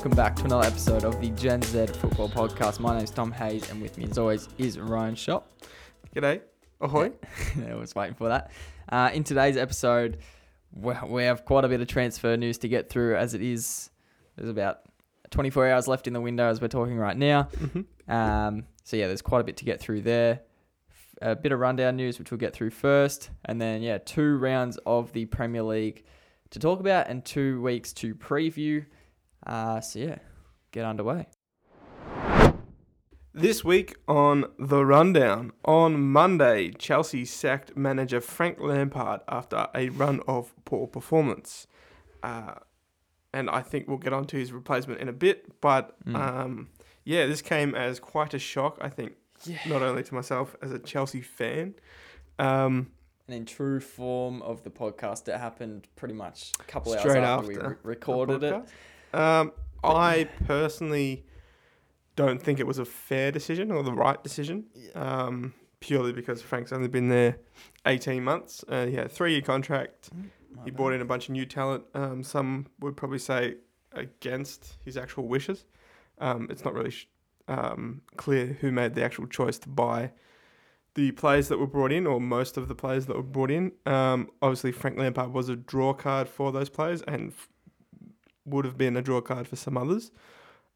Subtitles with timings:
[0.00, 2.80] welcome back to another episode of the Gen Z Football Podcast.
[2.80, 5.52] My name is Tom Hayes, and with me, as always, is Ryan Shop.
[6.16, 6.40] G'day.
[6.80, 7.12] Ahoy.
[7.68, 8.50] I was waiting for that.
[8.88, 10.16] Uh, in today's episode,
[10.72, 13.90] we we have quite a bit of transfer news to get through, as it is.
[14.36, 14.78] There's about
[15.32, 17.50] 24 hours left in the window as we're talking right now.
[17.58, 18.10] Mm-hmm.
[18.10, 20.40] Um, so yeah, there's quite a bit to get through there.
[21.20, 24.78] A bit of rundown news, which we'll get through first, and then yeah, two rounds
[24.86, 26.04] of the Premier League
[26.52, 28.86] to talk about, and two weeks to preview.
[29.46, 30.18] Uh, so yeah,
[30.72, 31.26] get underway.
[33.32, 40.20] This week on The Rundown, on Monday, Chelsea sacked manager Frank Lampard after a run
[40.26, 41.68] of poor performance.
[42.24, 42.54] Uh,
[43.32, 45.60] and I think we'll get on to his replacement in a bit.
[45.60, 46.16] But Mm.
[46.16, 46.68] um,
[47.04, 49.12] yeah, this came as quite a shock, I think,
[49.44, 49.58] Yeah.
[49.68, 51.74] not only to myself as a Chelsea fan.
[52.40, 52.90] Um,
[53.28, 57.22] And in true form of the podcast, it happened pretty much a couple hours Straight
[57.22, 58.64] after, we re- recorded it.
[59.12, 61.24] Um, I personally
[62.16, 64.66] don't think it was a fair decision or the right decision.
[64.94, 67.38] Um, purely because Frank's only been there
[67.86, 68.62] 18 months.
[68.68, 70.10] Uh, he had a three year contract.
[70.14, 70.76] My He bad.
[70.76, 71.84] brought in a bunch of new talent.
[71.94, 73.54] Um, some would probably say
[73.92, 75.64] against his actual wishes.
[76.18, 77.08] Um, it's not really sh-
[77.48, 80.12] um, clear who made the actual choice to buy
[80.94, 83.72] the players that were brought in, or most of the players that were brought in.
[83.86, 87.48] Um, obviously, Frank Lampard was a draw card for those players and f-
[88.50, 90.10] would have been a draw card for some others.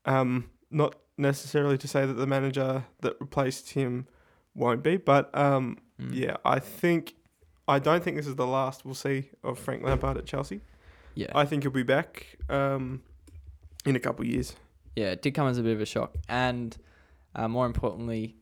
[0.05, 4.06] Um, not necessarily to say that the manager that replaced him
[4.55, 6.11] won't be, but um, Mm.
[6.12, 7.14] yeah, I think
[7.69, 10.61] I don't think this is the last we'll see of Frank Lampard at Chelsea.
[11.14, 11.28] Yeah.
[11.36, 13.00] I think he'll be back um,
[13.86, 14.56] in a couple of years.
[14.97, 16.17] yeah, it did come as a bit of a shock.
[16.28, 16.77] And
[17.36, 18.34] uh, more importantly,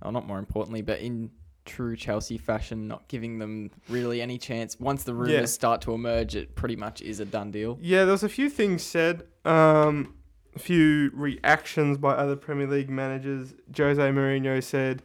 [0.00, 1.30] or not more importantly, but in
[1.66, 4.78] true Chelsea fashion, not giving them really any chance.
[4.80, 5.44] Once the rumours Yeah.
[5.46, 7.78] start to emerge, it pretty much is a done deal.
[7.82, 10.14] Yeah, there was a few things said, um,
[10.54, 13.54] a few reactions by other Premier League managers.
[13.76, 15.02] Jose Mourinho said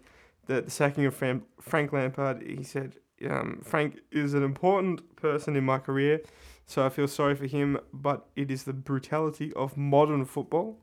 [0.48, 2.96] that the sacking of Fran- Frank Lampard, he said,
[3.30, 6.22] um, Frank is an important person in my career,
[6.66, 10.80] so I feel sorry for him, but it is the brutality of modern football.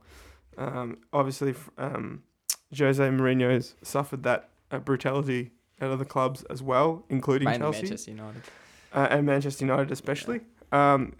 [0.56, 2.22] Um, obviously, um,
[2.76, 8.10] Jose Mourinho's suffered that uh, brutality at other clubs as well, including Mainly Chelsea Manchester
[8.10, 8.42] United.
[8.92, 10.40] uh, and Manchester United especially.
[10.72, 11.14] Um,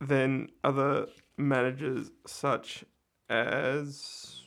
[0.00, 1.06] then other
[1.36, 2.84] managers such
[3.28, 4.42] as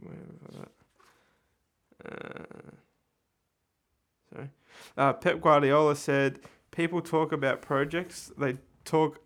[0.00, 0.14] where
[0.46, 0.68] was that?
[2.04, 2.70] Uh,
[4.32, 4.50] sorry,
[4.96, 8.30] uh, Pep Guardiola said, "People talk about projects.
[8.38, 9.20] They talk.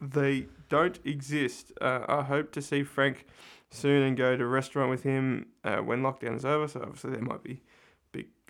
[0.00, 1.72] They don't exist.
[1.80, 3.26] Uh, I hope to see Frank
[3.70, 6.68] soon and go to a restaurant with him uh, when lockdown is over.
[6.68, 7.62] So obviously there might be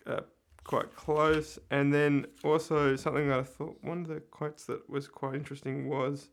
[0.07, 0.21] uh,
[0.65, 1.59] quite close.
[1.71, 5.89] And then also something that I thought one of the quotes that was quite interesting
[5.89, 6.29] was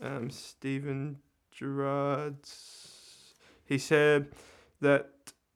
[0.00, 1.18] um, Steven
[1.50, 3.34] Gerrard's.
[3.64, 4.28] He said
[4.80, 5.10] that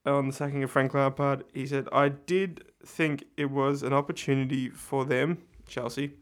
[0.07, 4.69] on the sacking of Frank Lampard, he said, I did think it was an opportunity
[4.69, 6.13] for them, Chelsea,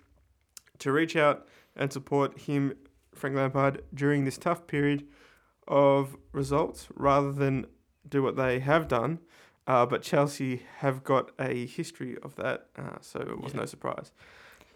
[0.79, 2.75] to reach out and support him,
[3.15, 5.07] Frank Lampard, during this tough period
[5.67, 7.67] of results rather than
[8.09, 9.19] do what they have done.
[9.67, 13.61] Uh, but Chelsea have got a history of that, uh, so it was Yeah.
[13.61, 14.13] no surprise.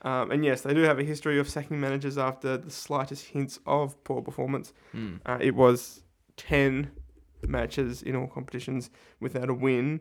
[0.02, 3.58] Um, and yes, they do have a history of sacking managers after the slightest hints
[3.66, 4.72] of poor performance.
[4.94, 5.20] Mm.
[5.26, 6.02] Uh, it was
[6.36, 6.90] 10
[7.48, 10.00] matches in all competitions without a win,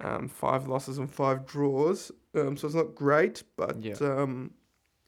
[0.00, 2.10] um, five losses and five draws.
[2.34, 3.94] Um, so it's not great, but Yeah.
[4.00, 4.54] um,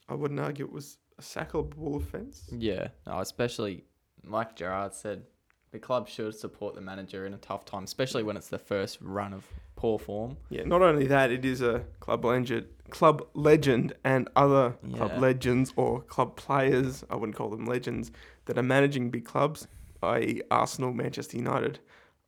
[0.09, 2.49] I wouldn't argue it was a sackable offence.
[2.53, 3.85] Yeah, no, especially
[4.25, 5.25] like Gerrard said,
[5.71, 8.99] the club should support the manager in a tough time, especially when it's the first
[9.01, 9.47] run of
[9.77, 10.37] poor form.
[10.51, 15.73] Yeah, not only that, it is a club legend, club legend, and other club legends
[15.77, 17.05] or club players.
[17.11, 18.11] I wouldn't call them legends
[18.47, 19.67] that are managing big clubs,
[20.03, 21.81] i.e., Arsenal, Manchester United,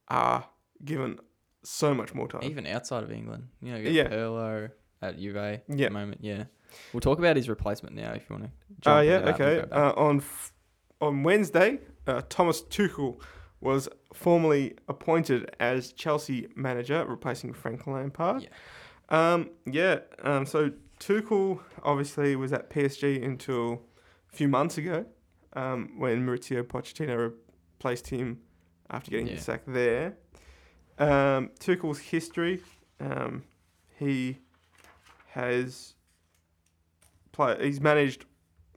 [0.09, 0.45] are
[0.85, 1.19] given
[1.63, 2.43] so much more time.
[2.45, 4.09] Even outside of England, you know, you Yeah.
[4.09, 4.71] Pirlo
[5.03, 6.19] at Juve at the moment.
[6.23, 6.45] Yeah,
[6.93, 8.51] we'll talk about his replacement now if you want
[8.83, 8.91] to.
[8.91, 9.65] Oh yeah, okay.
[9.71, 10.53] Uh, on f-
[11.01, 13.21] on Wednesday, uh, Thomas Tuchel
[13.61, 18.43] was formally appointed as Chelsea manager, replacing Frank Lampard.
[18.43, 19.33] Yeah.
[19.33, 19.99] Um, yeah.
[20.23, 23.83] Um, so Tuchel obviously was at PSG until
[24.33, 25.05] a few months ago,
[25.55, 27.33] um, when Mauricio Pochettino
[27.75, 28.41] replaced him
[28.89, 29.35] after getting Yeah.
[29.35, 30.17] the sack there.
[30.99, 32.63] Um, Tuchel's history,
[33.01, 33.43] um,
[33.99, 34.39] he
[35.33, 35.95] has
[37.33, 38.25] play, he's managed.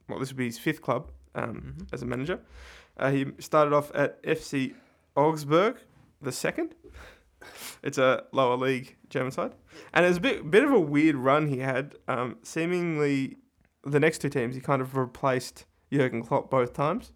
[0.08, 1.92] Well, this would be his fifth club um, Mhm.
[1.92, 2.40] as a manager.
[2.96, 4.74] Uh, he started off at FC
[5.16, 5.78] Augsburg,
[6.20, 6.74] the second.
[7.82, 9.52] It's a lower league German side,
[9.92, 11.94] and it was a bit bit of a weird run he had.
[12.08, 13.36] Um, seemingly,
[13.84, 17.12] the next two teams he kind of replaced Jurgen Klopp both times.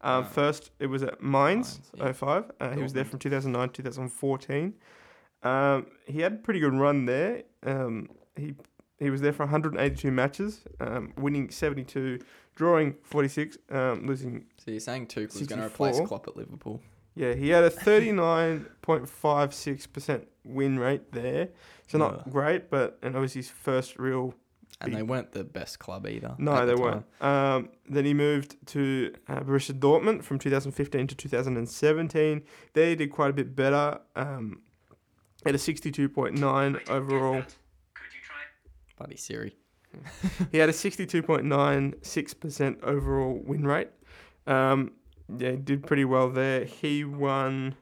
[0.00, 0.24] Um.
[0.24, 2.12] First, it was at Mainz, yeah.
[2.12, 2.50] 05.
[2.60, 4.74] Uh, he was there from 2009 to 2014.
[5.42, 7.42] Um, he had a pretty good run there.
[7.64, 8.54] Um, he
[8.98, 12.20] he was there for 182 matches, um, winning 72,
[12.54, 14.44] drawing 46, um, losing.
[14.64, 16.06] So you're saying Tuchel was going to replace 64.
[16.06, 16.80] Klopp at Liverpool?
[17.14, 21.48] Yeah, he had a 39.56% win rate there.
[21.88, 22.32] So not Yeah.
[22.32, 24.34] great, but and obviously his first real
[24.80, 26.34] And Big- they weren't the best club either.
[26.38, 27.04] No, at they the weren't.
[27.20, 32.42] Um, then he moved to uh, Borussia Dortmund from 2015 to 2017.
[32.72, 34.00] There he did quite a bit better.
[34.16, 34.62] Um,
[35.46, 37.42] at a 62.9 overall.
[38.98, 39.54] Buddy Siri.
[40.50, 43.90] He had a 62.96% overall win rate.
[44.46, 44.92] Um,
[45.38, 46.64] yeah, did pretty well there.
[46.64, 47.76] He won.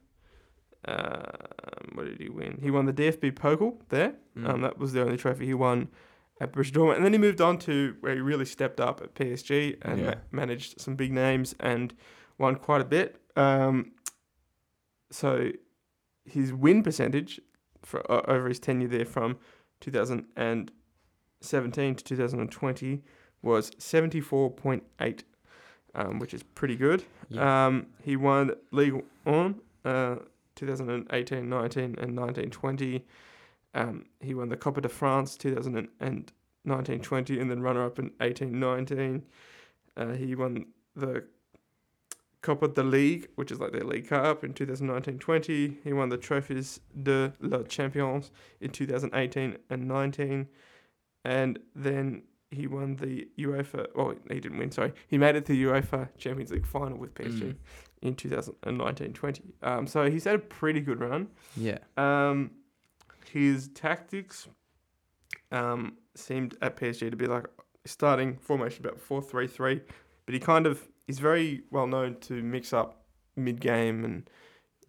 [0.87, 2.59] Um, what did he win?
[2.63, 4.15] He won the DFB Pokal there.
[4.37, 4.49] Mm.
[4.49, 5.89] Um, that was the only trophy he won
[6.41, 9.15] at Borussia Dortmund, and then he moved on to where he really stepped up at
[9.15, 10.07] PSG and Yeah.
[10.07, 11.93] ma- managed some big names and
[12.39, 13.21] won quite a bit.
[13.37, 13.93] Um,
[15.11, 15.51] so
[16.25, 17.41] his win percentage
[17.83, 19.37] for uh, over his tenure there from
[19.81, 23.03] 2017 to 2020
[23.43, 25.23] was 74.8,
[25.95, 27.05] um, which is pretty good.
[27.29, 27.67] Yeah.
[27.67, 30.17] Um, he won League One, uh,
[30.57, 33.05] 2018, 19, and 19, 20.
[33.75, 38.59] Um, he won the Copa de France 2019, 20, and then runner up in 18,
[38.59, 39.23] 19.
[39.97, 40.67] Uh, he won
[40.97, 41.25] the
[42.43, 45.79] Copa de League, which is like their League Cup, in 2019, 20.
[45.85, 50.49] He won the Trophies de la Champions in 2018 and 19.
[51.25, 53.87] And then he won the UEFA.
[53.95, 54.71] Well, he didn't win.
[54.71, 57.57] Sorry, he made it to the UEFA Champions League final with PSG Mm.
[58.03, 59.41] in 2019-20.
[59.63, 61.29] Um, so he's had a pretty good run.
[61.57, 61.79] Yeah.
[61.97, 62.51] Um,
[63.33, 64.49] his tactics
[65.53, 67.47] um, seemed at PSG to be like
[67.85, 69.81] starting formation about four three three,
[70.27, 73.05] but he kind of he's very well known to mix up
[73.37, 74.29] mid game and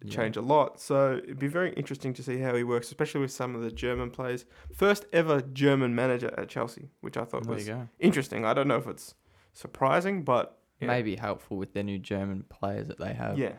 [0.04, 0.14] Yeah.
[0.16, 0.80] change a lot.
[0.80, 3.70] So it'd be very interesting to see how he works, especially with some of the
[3.70, 4.44] German players.
[4.74, 7.68] First ever German manager at Chelsea, which I thought There was
[8.00, 8.44] interesting.
[8.44, 9.14] I don't know if it's
[9.52, 10.88] surprising, but yeah.
[10.88, 13.38] Maybe helpful with their new German players that they have.
[13.38, 13.52] yeah,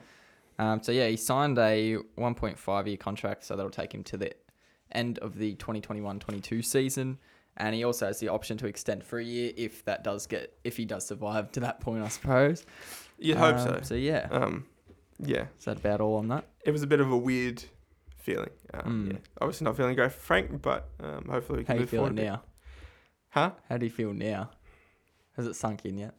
[0.59, 4.33] Um, so yeah, he signed a 1.5 year contract, so that'll take him to the
[4.91, 7.17] end of the 2021-22 season,
[7.55, 10.57] and he also has the option to extend for a year if that does get
[10.65, 12.65] if he does survive to that point, I suppose.
[13.19, 13.79] you'd hope Um, so.
[13.83, 14.65] So yeah, Um,
[15.25, 16.45] yeah, is that about all on that?
[16.65, 17.63] it was a bit of a weird
[18.17, 18.49] feeling.
[18.73, 19.11] Um, Mm.
[19.13, 21.79] Yeah, obviously not feeling great for Frank, but um, hopefully we How can do you
[21.81, 22.13] move feel forward.
[22.13, 22.25] a bit.
[22.25, 22.41] now?
[23.29, 23.51] Huh?
[23.69, 24.49] How do you feel now?
[25.35, 26.13] Has it sunk in yet?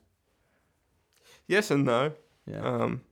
[1.47, 2.12] Yes and no.
[2.47, 2.61] Yeah.
[2.61, 3.03] Um,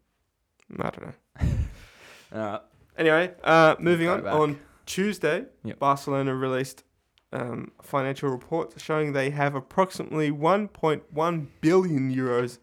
[0.79, 1.13] I don't know.
[2.35, 2.61] all right.
[2.99, 4.23] Anyway, uh, moving on.
[4.23, 4.35] back.
[4.35, 5.79] On Tuesday, Yep.
[5.79, 6.85] Barcelona released
[7.33, 12.59] um, financial reports showing they have approximately 1.1 billion euros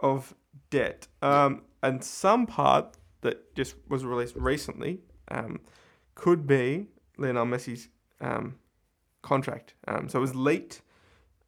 [0.00, 0.34] of
[0.70, 1.06] debt.
[1.22, 5.60] Um, and some part that just was released recently um,
[6.14, 6.86] could be
[7.18, 7.88] Lionel Messi's
[8.20, 8.56] um,
[9.22, 9.74] contract.
[9.86, 10.82] Um, so it was leaked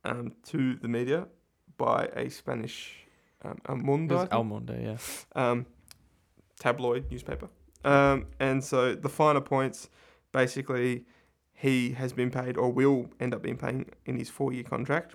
[0.04, 1.26] um, to the media
[1.78, 3.06] by a Spanish
[3.44, 4.96] um, El Mundo, I was think El Mundo, yeah.
[5.34, 5.66] um,
[6.58, 7.48] tabloid newspaper.
[7.84, 9.88] Um, and so the finer points,
[10.32, 11.04] basically,
[11.52, 15.14] he has been paid or will end up being paying in his four-year contract,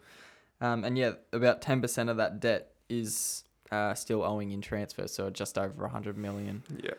[0.61, 5.07] Um, and yeah, about ten percent of that debt is uh, still owing in transfer,
[5.07, 6.63] so just over hundred million.
[6.83, 6.93] yeah.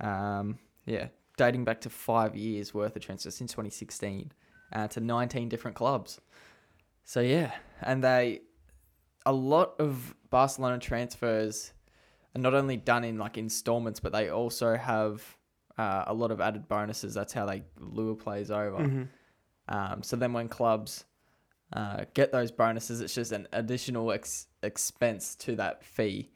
[0.00, 4.32] Um, yeah, dating back to five years worth of transfer since 2016,
[4.72, 6.20] uh, to 19 different clubs.
[7.04, 7.52] So yeah,
[7.82, 8.40] and they
[9.26, 11.72] a lot of Barcelona transfers
[12.34, 15.22] are not only done in like installments, but they also have
[15.78, 17.14] uh, a lot of added bonuses.
[17.14, 18.78] That's how they lure players over.
[18.78, 19.08] Mhm.
[19.68, 21.04] Um, so then when clubs
[21.72, 26.30] uh, get those bonuses, it's just an additional ex- expense to that fee,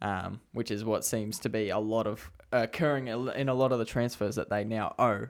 [0.00, 3.78] um, which is what seems to be a lot of occurring in a lot of
[3.78, 5.26] the transfers that they now owe.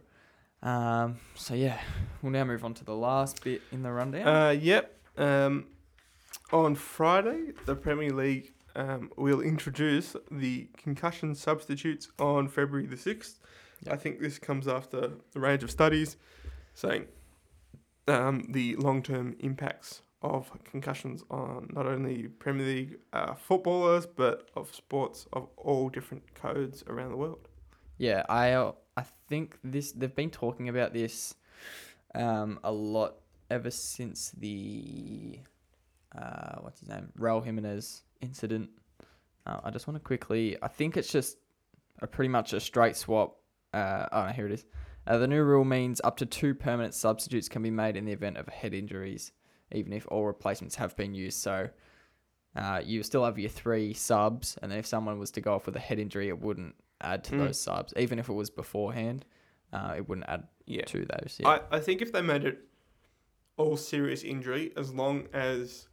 [0.63, 1.81] Um, so yeah,
[2.23, 4.27] we'll now move on to the last bit in the rundown.
[4.27, 4.95] Uh, yep.
[5.17, 5.67] Um,
[6.53, 13.39] on Friday, the Premier League um, will introduce the concussion substitutes on February the 6th.
[13.85, 13.95] Yep.
[13.95, 16.17] I think this comes after a range of studies
[16.75, 17.07] saying
[18.07, 24.49] um, the long term impacts of concussions on not only Premier League uh, footballers but
[24.57, 27.49] of sports of all different codes around the world.
[27.99, 31.37] Yeah, I uh, I think this they've been talking about this
[32.17, 33.15] um, a lot
[33.49, 35.39] ever since the
[36.21, 38.71] uh, what's his name Raul Jimenez incident.
[39.47, 40.57] Uh, I just want to quickly.
[40.61, 41.37] I think it's just
[42.03, 43.37] a pretty much a straight swap.
[43.73, 44.65] Uh, oh, here it is.
[45.07, 48.13] Uh, the new rule means up to two permanent substitutes can be made in the
[48.13, 49.31] event of head injuries,
[49.71, 51.39] even if all replacements have been used.
[51.39, 51.71] So
[52.57, 55.67] uh, you still have your three subs, and then if someone was to go off
[55.67, 57.39] with a head injury, it wouldn't add to Mm.
[57.39, 59.25] those subs, even if it was beforehand.
[59.73, 60.85] Uh, it wouldn't add Yeah.
[60.87, 61.37] to those.
[61.41, 61.49] Yeah.
[61.71, 62.59] I, I think if they made it
[63.57, 65.89] all serious injury, as long as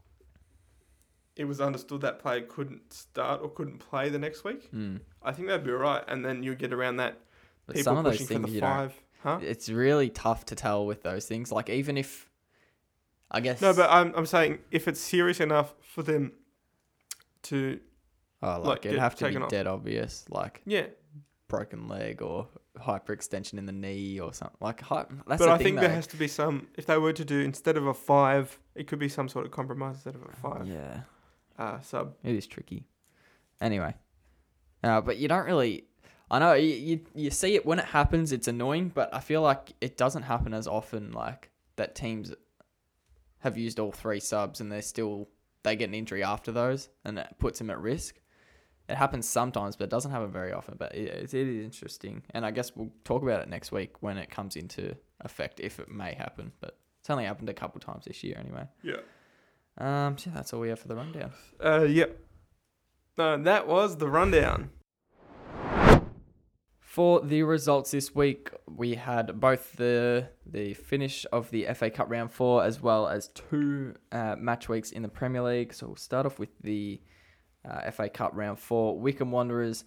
[1.35, 5.01] it was understood that player couldn't start or couldn't play the next week, Mm.
[5.21, 6.03] I think that'd be all right.
[6.07, 7.19] And then you get around that
[7.65, 8.69] But people some of those pushing for things the you don't.
[8.69, 8.93] five.
[9.23, 9.39] Huh?
[9.41, 11.51] It's really tough to tell with those things.
[11.51, 12.29] Like even if,
[13.31, 13.59] I guess.
[13.59, 16.31] No, but I'm, I'm saying if it's serious enough for them
[17.43, 17.79] to,
[18.45, 19.49] oh, like, like, it'd have to be off.
[19.49, 20.87] dead obvious, like yeah.
[21.47, 22.47] broken leg or
[22.77, 24.57] hyperextension in the knee or something.
[24.59, 27.39] Like that's but I think there has to be some, if they were to do
[27.39, 30.67] instead of a five, it could be some sort of compromise instead of a five
[30.67, 31.01] Yeah,
[31.57, 32.15] uh, sub.
[32.23, 32.85] it is tricky.
[33.61, 33.93] Anyway,
[34.83, 35.85] uh, but you don't really.
[36.29, 38.31] I know you, you you see it when it happens.
[38.31, 41.11] It's annoying, but I feel like it doesn't happen as often.
[41.11, 42.33] Like that teams
[43.39, 45.29] have used all three subs and they're still
[45.65, 48.19] they get an injury after those, and that puts them at risk.
[48.87, 50.75] It happens sometimes, but it doesn't happen very often.
[50.77, 54.17] But it, it is interesting, and I guess we'll talk about it next week when
[54.17, 56.51] it comes into effect, if it may happen.
[56.61, 58.67] But it's only happened a couple times this year, anyway.
[58.83, 58.97] Yeah.
[59.77, 61.31] Um, so that's all we have for the rundown.
[61.63, 62.19] Uh, yep.
[63.17, 64.69] No, that was the rundown.
[66.79, 72.09] For the results this week, we had both the the finish of the FA Cup
[72.09, 75.73] round four as well as two uh, match weeks in the Premier League.
[75.73, 77.01] So we'll start off with the
[77.69, 78.97] uh, FA Cup round four.
[78.99, 79.83] Wycombe Wanderers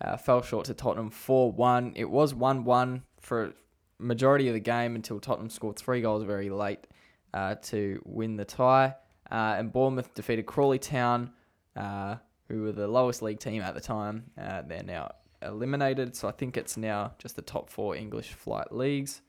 [0.00, 1.92] uh, fell short to Tottenham four one.
[1.96, 3.52] It was one one for
[3.98, 6.86] majority of the game until Tottenham scored three goals very late
[7.34, 8.94] uh, to win the tie.
[9.30, 11.30] Uh, and Bournemouth defeated Crawley Town,
[11.76, 12.16] uh,
[12.48, 14.24] who were the lowest league team at the time.
[14.40, 15.12] Uh, they're now
[15.42, 16.16] eliminated.
[16.16, 19.22] So I think it's now just the top four English flight leagues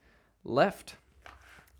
[0.44, 0.96] left.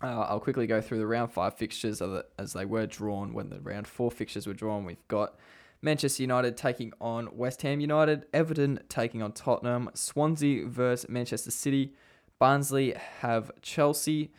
[0.01, 2.01] Uh, I'll quickly go through the round five fixtures
[2.37, 4.85] as they were drawn when the round four fixtures were drawn.
[4.85, 5.35] We've got
[5.83, 11.93] Manchester United taking on West Ham United, Everton taking on Tottenham, Swansea versus Manchester City,
[12.39, 14.31] Barnsley have Chelsea,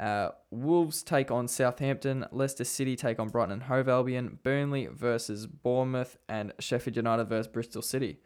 [0.00, 5.46] uh, Wolves take on Southampton, Leicester City take on Brighton and Hove Albion, Burnley versus
[5.46, 8.18] Bournemouth, and Sheffield United versus Bristol City.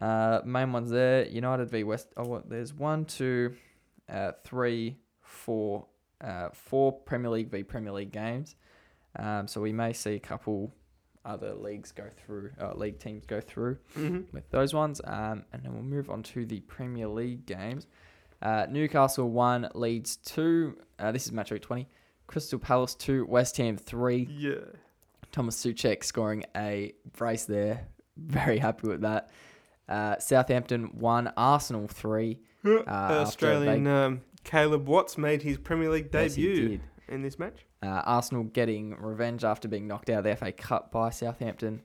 [0.00, 2.08] Uh, main ones there: United v West.
[2.16, 2.50] Oh, what?
[2.50, 3.54] There's one, two,
[4.08, 5.86] uh, three, four,
[6.20, 8.56] uh, four Premier League v Premier League games.
[9.16, 10.74] Um, so we may see a couple
[11.24, 14.20] other leagues go through, uh, league teams go through Mm-hmm.
[14.32, 15.00] with those ones.
[15.04, 17.86] Um, and then we'll move on to the Premier League games.
[18.42, 20.76] Uh, Newcastle 1, Leeds 2.
[20.98, 21.88] Uh, this is match week 20.
[22.26, 24.28] Crystal Palace 2, West Ham 3.
[24.30, 24.54] Yeah.
[25.32, 27.86] Thomas Soucek scoring a brace there.
[28.16, 29.30] Very happy with that.
[29.88, 32.38] Uh, Southampton 1, Arsenal 3.
[32.66, 36.80] Uh, Australian they- um, Caleb Watts made his Premier League Yes, debut did.
[37.08, 37.66] In this match.
[37.82, 41.82] Uh, Arsenal getting revenge after being knocked out of the FA Cup by Southampton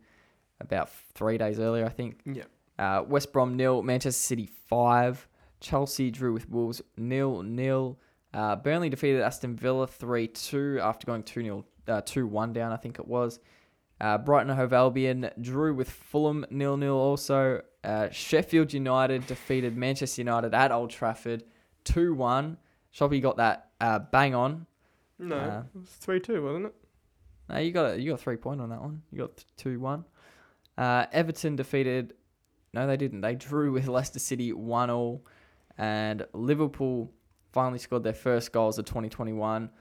[0.61, 2.19] about three days earlier, I think.
[2.25, 2.43] Yeah.
[2.77, 5.27] Uh, West Brom nil, Manchester City five,
[5.59, 7.99] Chelsea drew with Wolves nil nil.
[8.33, 12.71] Uh, Burnley defeated Aston Villa three two after going two 0 uh, two one down,
[12.71, 13.39] I think it was.
[13.99, 16.95] Uh, Brighton and Hove Albion drew with Fulham nil nil.
[16.95, 21.43] Also, uh, Sheffield United defeated Manchester United at Old Trafford
[21.83, 22.57] two one.
[22.91, 24.65] Shoppy got that uh, bang on.
[25.19, 26.75] No, Uh, it was 3 2, wasn't it?
[27.49, 29.01] No, you got a, you got three point on that one.
[29.11, 30.05] You got two one.
[30.77, 32.13] Uh, Everton defeated.
[32.73, 33.21] No, they didn't.
[33.21, 35.25] They drew with Leicester City one all,
[35.77, 37.11] and Liverpool
[37.51, 39.71] finally scored their first goals of 2021,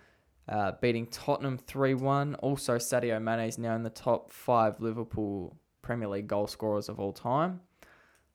[0.49, 2.37] uh, beating Tottenham 3 1.
[2.37, 6.99] Also, Sadio Mane is now in the top five Liverpool Premier League goal scorers of
[6.99, 7.61] all time.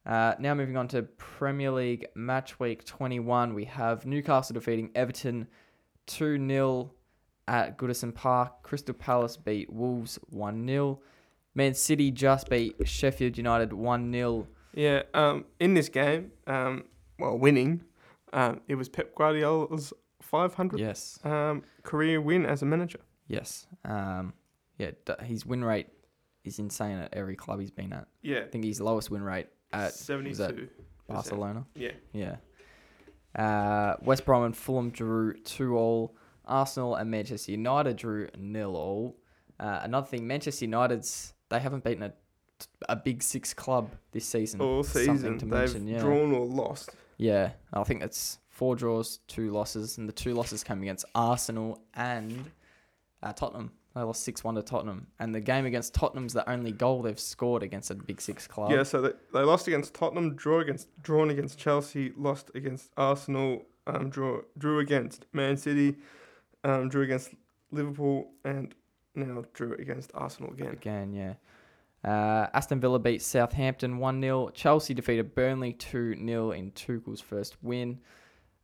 [0.05, 5.48] Uh, now moving on to Premier League match week 21, we have Newcastle defeating Everton
[6.07, 6.91] 2 0
[7.48, 8.63] at Goodison Park.
[8.63, 11.00] Crystal Palace beat Wolves 1 0.
[11.55, 14.48] Man City just beat Sheffield United 1 0.
[14.74, 16.86] Yeah, um, in this game, um,
[17.19, 17.83] well, winning,
[18.33, 19.93] um, it was Pep Guardiola's
[20.31, 21.19] 500th Yes.
[21.24, 23.00] um, career win as a manager.
[23.27, 23.67] Yes.
[23.86, 24.33] Um,
[24.79, 24.91] yeah,
[25.22, 25.88] his win rate
[26.43, 28.07] is insane at every club he's been at.
[28.24, 30.38] Yeah, I think his lowest win rate at was 72.
[30.38, 30.69] that
[31.07, 31.65] Barcelona.
[31.75, 31.91] Yeah.
[32.13, 32.38] Yeah.
[33.36, 36.16] Uh, West Brom and Fulham drew 2 all.
[36.46, 39.16] Arsenal and Manchester United drew nil all.
[39.60, 42.13] Uh, another thing, Manchester United's they haven't beaten a
[42.90, 44.62] a big six club this season.
[44.62, 46.00] All Something season, to they've mention, yeah.
[46.00, 46.92] drawn or lost.
[47.18, 51.82] Yeah, I think that's four draws, two losses, and the two losses came against Arsenal
[51.94, 52.52] and
[53.24, 53.72] uh, Tottenham.
[53.96, 57.20] They lost six one to Tottenham, and the game against Tottenham's the only goal they've
[57.20, 58.72] scored against a Big Six club.
[58.72, 63.65] Yeah, so they, they lost against Tottenham, draw against drawn against Chelsea, lost against Arsenal,
[63.86, 65.96] um, draw drew against Man City,
[66.63, 67.36] um, drew against
[67.72, 68.74] Liverpool, and
[69.13, 70.70] now drew against Arsenal again.
[70.74, 71.34] Again, yeah.
[72.03, 74.50] Uh, Aston Villa beat Southampton 1 0.
[74.56, 78.00] Chelsea defeated Burnley 2 0 in Tuchel's first win.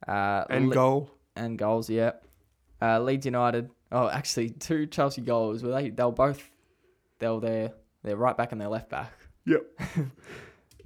[0.07, 1.11] Uh, And Le- goal.
[1.35, 2.13] and goals, yeah.
[2.81, 3.69] Uh, Leeds United.
[3.91, 5.63] Oh, actually, two Chelsea goals.
[5.63, 5.89] Were they?
[5.89, 6.49] They were both.
[7.19, 7.73] They were there.
[8.03, 9.11] They're right back and their left back.
[9.45, 9.65] Yep.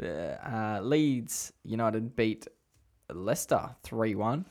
[0.03, 2.47] uh, Leeds United beat
[3.09, 4.45] Leicester three one.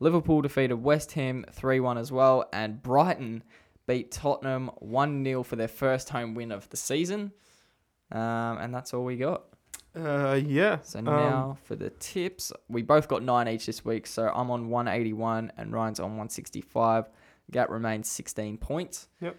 [0.00, 3.42] Liverpool defeated West Ham three one as well, and Brighton
[3.86, 7.32] beat Tottenham one 0 for their first home win of the season.
[8.10, 9.44] Um, and that's all we got.
[9.94, 10.78] Uh, yeah.
[10.82, 14.06] So um, now for the tips, we both got nine each this week.
[14.06, 17.08] So I'm on 181 and Ryan's on 165.
[17.50, 19.08] Gap remains 16 points.
[19.20, 19.36] Yep.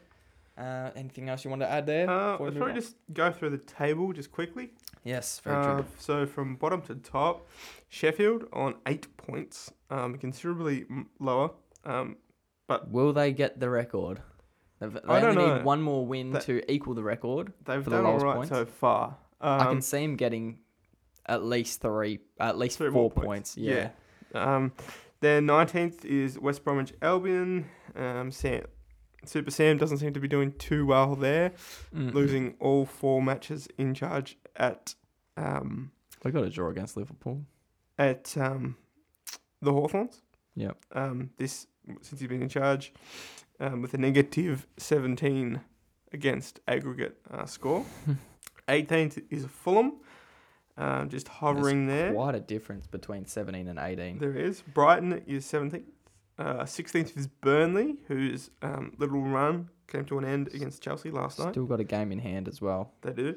[0.55, 2.07] Uh, anything else you want to add there?
[2.09, 2.75] Uh, let's probably on?
[2.75, 4.71] just go through the table just quickly.
[5.03, 5.85] yes, very Uh, true.
[5.97, 7.47] so from bottom to top,
[7.89, 10.85] Sheffield on eight points, um, considerably
[11.19, 11.51] lower.
[11.85, 12.17] Um,
[12.89, 14.21] Will they get the record?
[14.79, 15.57] They've, they I don't only know.
[15.57, 17.53] need one more win That- to equal the record.
[17.65, 18.49] they've For the done all lowest right points?
[18.49, 19.17] so far.
[19.41, 20.59] Um, I can see them getting
[21.25, 23.55] at least three, at least Three four points.
[23.55, 23.57] points.
[23.57, 23.89] Yeah.
[24.33, 24.71] Um,
[25.19, 27.69] then nineteenth is West Bromwich Albion.
[27.95, 28.63] Um, Sam,
[29.25, 31.51] Super Sam doesn't seem to be doing too well there,
[31.95, 32.13] Mm.
[32.13, 34.95] losing all four matches in charge at
[35.37, 37.45] um, They got a draw against Liverpool.
[37.97, 38.75] at um,
[39.61, 40.21] the Hawthorns.
[40.55, 40.77] Yep.
[40.91, 41.67] Um, this
[42.01, 42.93] since he's been in charge,
[43.59, 45.61] um, with a negative seventeen
[46.11, 47.85] against aggregate uh, score.
[48.69, 49.93] Eighteenth is Fulham,
[50.77, 52.13] um, just hovering there.
[52.13, 54.19] Quite a difference between 17 and 18.
[54.19, 54.61] There is.
[54.73, 55.83] Brighton is 17th.
[56.37, 61.37] Uh, 16th is Burnley, whose um, little run came to an end against Chelsea last
[61.37, 61.51] night.
[61.51, 62.91] Still got a game in hand as well.
[63.01, 63.35] They do.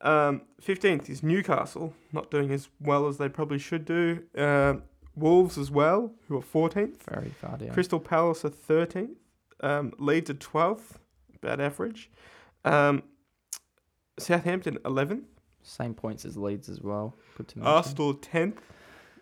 [0.00, 4.22] Um, 15th is Newcastle, not doing as well as they probably should do.
[4.36, 7.02] Um, Wolves as well, who are 14th.
[7.02, 7.70] Very far down.
[7.70, 9.16] Crystal Palace are 13th.
[9.60, 10.96] Um, Leeds are 12th,
[11.36, 12.10] about average.
[12.64, 13.02] Um,
[14.18, 15.24] Southampton 11th.
[15.62, 17.14] Same points as Leeds as well.
[17.36, 17.74] Good to mention.
[17.74, 18.56] Arsenal 10th.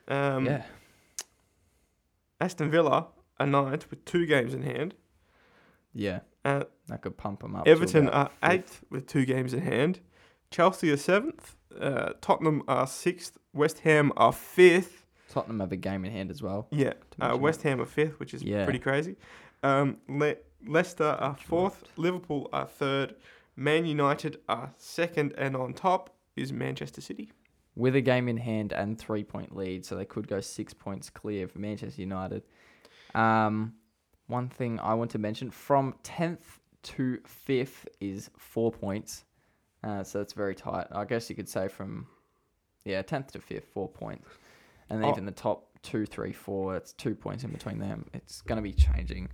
[0.07, 0.63] Um, yeah.
[2.41, 3.09] Aston Villa
[3.41, 4.95] are ninth with two games in hand.
[5.93, 6.21] Yeah.
[6.45, 7.67] Uh, That could pump them up.
[7.67, 8.51] Everton are fifth.
[8.51, 10.01] eighth with two games in hand.
[10.51, 11.57] Chelsea are seventh.
[11.79, 13.39] Uh, Tottenham are sixth.
[13.53, 15.05] West Ham are fifth.
[15.29, 16.69] Tottenham have a game in hand as well.
[16.71, 18.65] Yeah, uh, West Ham are fifth, which is Yeah.
[18.65, 19.17] pretty crazy.
[19.63, 21.85] Um, Le- Leicester are fourth.
[21.97, 23.15] Liverpool are third.
[23.57, 27.33] Man United are second, and on top is Manchester City.
[27.79, 31.09] With a game in hand and three point lead, so they could go six points
[31.09, 32.43] clear for Manchester United.
[33.15, 33.75] Um,
[34.27, 39.25] one thing I want to mention from 10th to 5th is four points,
[39.85, 40.89] uh, so it's very tight.
[40.91, 42.07] I guess you could say from
[42.85, 44.29] yeah 10th to 5th, four points,
[44.91, 45.09] and Oh.
[45.11, 48.05] even the top two, three, four, it's two points in between them.
[48.13, 49.29] It's going to be changing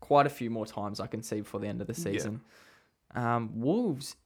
[0.00, 1.00] quite a few more times.
[1.00, 2.12] I can see before the end of the Yeah.
[2.12, 2.40] season.
[3.14, 4.16] Um, Wolves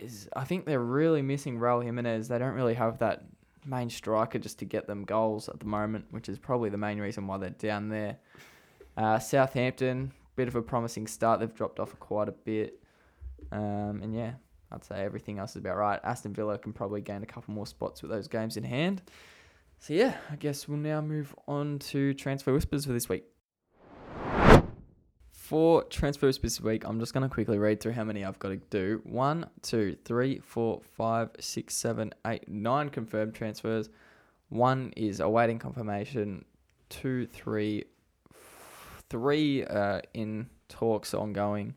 [0.00, 2.28] is I think they're really missing Raul Jimenez.
[2.28, 3.24] They don't really have that
[3.64, 6.98] main striker just to get them goals at the moment, which is probably the main
[6.98, 8.18] reason why they're down there.
[8.96, 11.40] Uh, Southampton, bit of a promising start.
[11.40, 12.82] They've dropped off quite a bit.
[13.52, 14.32] Um, and yeah,
[14.72, 16.00] I'd say everything else is about right.
[16.04, 19.02] Aston Villa can probably gain a couple more spots with those games in hand.
[19.78, 23.24] So yeah, I guess we'll now move on to transfer whispers for this week.
[25.50, 28.38] For transfer whispers this week, I'm just going to quickly read through how many I've
[28.38, 29.00] got to do.
[29.02, 33.88] One, two, three, four, five, six, seven, eight, nine confirmed transfers.
[34.50, 36.44] One is awaiting confirmation.
[36.88, 37.82] two, three,
[39.08, 41.74] three uh, in talks ongoing.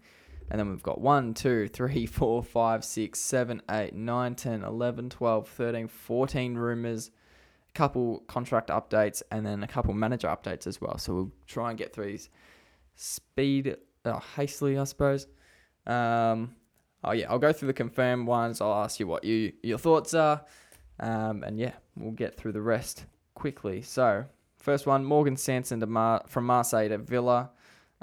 [0.51, 5.09] And then we've got 1, 2, 3, 4, 5, 6, 7, 8, 9, 10, 11,
[5.09, 10.79] 12, 13, 14 rumours, a couple contract updates, and then a couple manager updates as
[10.79, 10.99] well.
[10.99, 12.29] So we'll try and get through these
[12.95, 15.27] speed, uh, hastily, I suppose.
[15.86, 16.56] Um,
[17.03, 18.62] oh, yeah, I'll go through the confirmed ones.
[18.62, 20.45] I'll ask you what you your thoughts are.
[20.99, 23.82] Um, and yeah, we'll get through the rest quickly.
[23.82, 24.25] So,
[24.58, 27.51] first one Morgan Sanson to Mar- from Marseille to Villa.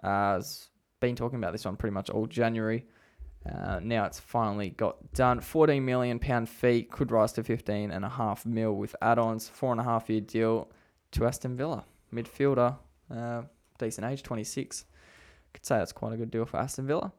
[0.02, 0.68] Uh, has
[1.00, 2.86] been talking about this one pretty much all January.
[3.50, 5.40] Uh, now it's finally got done.
[5.40, 9.48] 14 million pound fee could rise to 15 and a half mil with add-ons.
[9.48, 10.70] Four and a half year deal
[11.12, 12.76] to Aston Villa midfielder,
[13.14, 13.42] uh,
[13.80, 14.84] decent age, 26.
[15.52, 17.12] Could say that's quite a good deal for Aston Villa.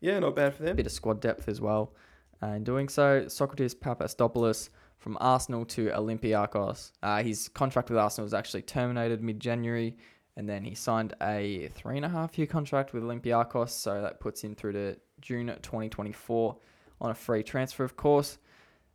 [0.00, 0.76] Yeah, not bad for them.
[0.76, 1.94] bit of squad depth as well.
[2.42, 6.92] Uh, in doing so, Socrates Papastopoulos from Arsenal to Olympiacos.
[7.02, 9.96] Uh, his contract with Arsenal was actually terminated mid-January,
[10.36, 13.70] and then he signed a three and a half year contract with Olympiacos.
[13.70, 16.56] So that puts him through to June 2024
[17.00, 18.38] on a free transfer, of course.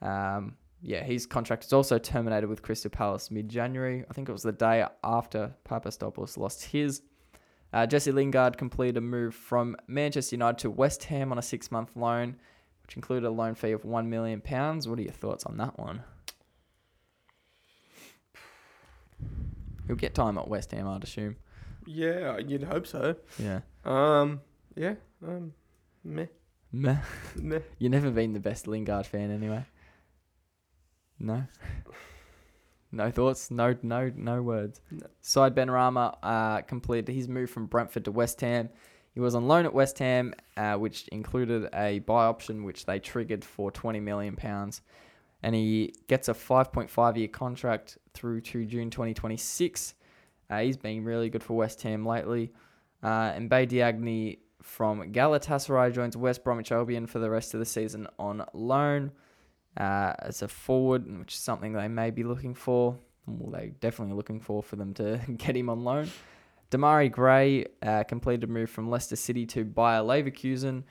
[0.00, 4.04] Um, yeah, his contract is also terminated with Crystal Palace mid-January.
[4.10, 7.02] I think it was the day after Papastopoulos lost his.
[7.72, 11.94] Uh, Jesse Lingard completed a move from Manchester United to West Ham on a six-month
[11.94, 12.36] loan,
[12.82, 14.88] which included a loan fee of one million pounds.
[14.88, 16.02] What are your thoughts on that one?
[19.86, 21.36] He'll get time at West Ham, I'd assume.
[21.86, 23.16] Yeah, you'd hope so.
[23.38, 23.60] Yeah.
[23.84, 24.40] Um,
[24.76, 24.94] yeah,
[25.26, 25.52] um,
[26.04, 26.26] meh,
[26.70, 26.96] Meh.
[27.36, 27.58] meh.
[27.78, 29.64] You've never been the best Lingard fan, anyway.
[31.18, 31.44] No.
[32.90, 33.50] No thoughts.
[33.50, 34.80] No, no, no words.
[34.90, 35.06] No.
[35.20, 38.68] Said Benrahma uh, completed his move from Brentford to West Ham.
[39.14, 42.98] He was on loan at West Ham, uh, which included a buy option, which they
[42.98, 44.80] triggered for twenty million pounds,
[45.42, 49.94] and he gets a five point five year contract through to June twenty twenty six.
[50.50, 52.52] Uh, he's been really good for West Ham lately.
[53.02, 57.66] Uh, and Mbaye Diagne from Galatasaray joins West Bromwich Albion for the rest of the
[57.66, 59.10] season on loan
[59.76, 62.96] uh, as a forward, which is something they may be looking for.
[63.26, 66.10] Well, they definitely looking for for them to get him on loan.
[66.70, 70.84] Demarai Gray uh, completed a move from Leicester City to Bayer Leverkusen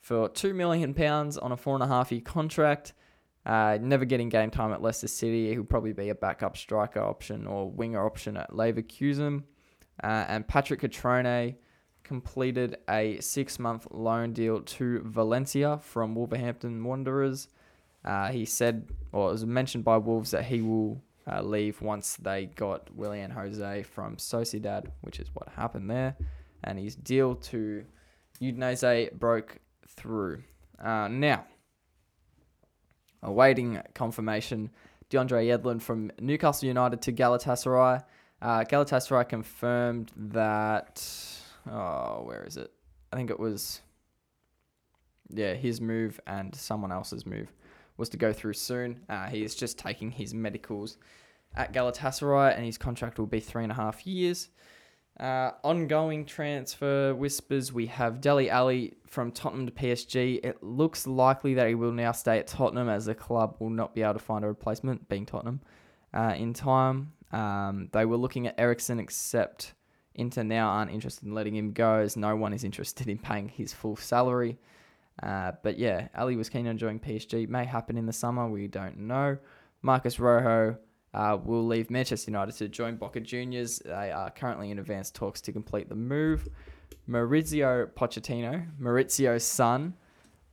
[0.00, 2.92] for two million pounds on a four and a half year contract.
[3.44, 5.52] Uh, never getting game time at Leicester City.
[5.52, 9.42] He'll probably be a backup striker option or winger option at Leverkusen.
[10.02, 11.56] Uh, and Patrick Cutrone
[12.04, 17.48] completed a six month loan deal to Valencia from Wolverhampton Wanderers.
[18.04, 22.16] Uh, he said, or it was mentioned by Wolves, that he will uh, leave once
[22.16, 26.16] they got Willian Jose from Sociedad, which is what happened there.
[26.64, 27.84] And his deal to
[28.40, 30.42] Udinese broke through.
[30.82, 31.44] Uh, now,
[33.22, 34.70] awaiting confirmation,
[35.10, 38.02] DeAndre Yedlin from Newcastle United to Galatasaray.
[38.40, 41.06] Uh, Galatasaray confirmed that.
[41.70, 42.72] Oh, where is it?
[43.12, 43.80] I think it was.
[45.28, 47.52] Yeah, his move and someone else's move
[47.96, 49.00] was to go through soon.
[49.08, 50.98] Uh, he is just taking his medicals
[51.54, 54.48] at Galatasaray, and his contract will be three and a half years.
[55.20, 60.40] Uh, ongoing transfer whispers we have Dele Alli from Tottenham to PSG.
[60.42, 63.94] It looks likely that he will now stay at Tottenham as the club will not
[63.94, 65.60] be able to find a replacement, being Tottenham,
[66.14, 67.12] uh, in time.
[67.30, 69.74] Um, they were looking at Eriksen, except
[70.14, 73.48] Inter now aren't interested in letting him go, as no one is interested in paying
[73.48, 74.58] his full salary.
[75.22, 77.48] Uh, but yeah, Ali was keen on joining PSG.
[77.48, 78.48] May happen in the summer.
[78.48, 79.38] We don't know.
[79.82, 80.78] Marcos Rojo
[81.14, 83.80] uh, will leave Manchester United to join Boca Juniors.
[83.84, 86.48] They are currently in advanced talks to complete the move.
[87.08, 89.94] Maurizio Pochettino, Mauricio's son,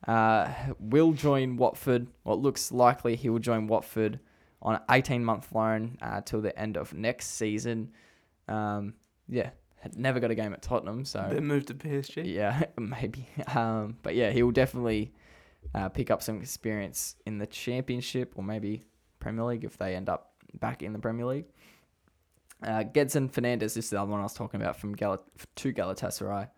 [0.08, 2.08] uh, will join Watford.
[2.24, 4.20] What looks likely he will join Watford
[4.62, 7.92] on an 18 month loan uh, till the end of next season.
[8.48, 8.96] Um,
[9.28, 12.34] yeah, had never got a game at Tottenham, so Then moved to PSG.
[12.34, 13.28] yeah, maybe.
[13.56, 15.14] Um, but yeah, he will definitely
[15.74, 18.84] uh, pick up some experience in the Championship or maybe
[19.20, 21.46] Premier League if they end up back in the Premier League.
[22.62, 25.24] Uh, Gedson Fernandes, this is the other one I was talking about from Gal-
[25.56, 26.50] to Galatasaray.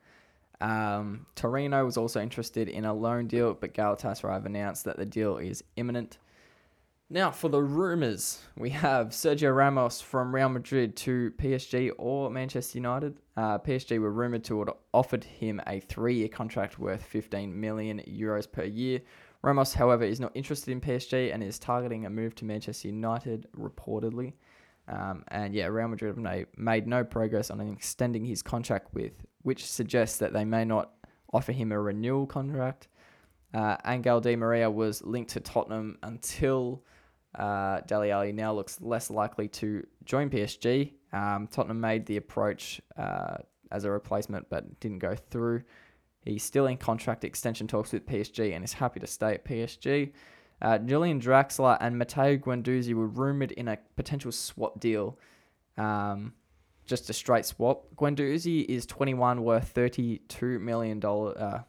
[0.60, 5.06] Um, Torino was also interested in a loan deal, but Galatasaray have announced that the
[5.06, 6.18] deal is imminent.
[7.14, 12.78] Now, for the rumours, we have Sergio Ramos from Real Madrid to PSG or Manchester
[12.78, 13.18] United.
[13.36, 18.02] Uh, PSG were rumoured to have offered him a three year contract worth 15 million
[18.08, 19.02] euros per year.
[19.44, 23.48] Ramos, however, is not interested in PSG and is targeting a move to Manchester United,
[23.58, 24.34] reportedly.
[24.88, 29.66] Um, and yeah, Real Madrid have made no progress on extending his contract with, which
[29.66, 30.92] suggests that they may not
[31.34, 32.88] offer him a renewal contract.
[33.54, 36.84] Uh, Angel Di Maria was linked to Tottenham until
[37.38, 40.94] uh, Alli now looks less likely to join PSG.
[41.14, 43.38] Um, Tottenham made the approach uh,
[43.72, 45.64] as a replacement, but didn't go through.
[46.26, 50.12] He's still in contract extension talks with PSG and is happy to stay at PSG.
[50.62, 55.18] Uh, Julian Draxler and Matteo Guendouzi were rumored in a potential swap deal.
[55.78, 56.34] Um,
[56.86, 57.86] just a straight swap.
[57.96, 61.60] Guendouzi is 21, worth 32 million dollar uh,